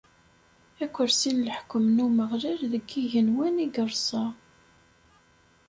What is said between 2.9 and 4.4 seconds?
igenwan i yerṣa.